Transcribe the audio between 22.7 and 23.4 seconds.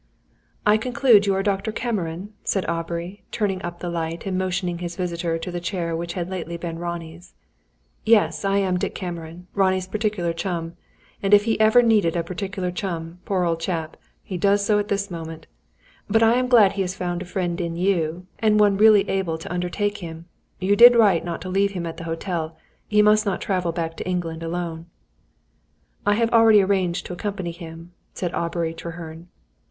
he must not